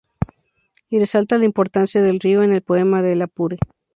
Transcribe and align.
Y 0.89 0.97
resalta 0.97 1.37
la 1.37 1.45
importancia 1.45 2.01
del 2.01 2.19
río 2.19 2.41
en 2.41 2.53
El 2.53 2.63
poema 2.63 3.03
del 3.03 3.21
Apure. 3.21 3.59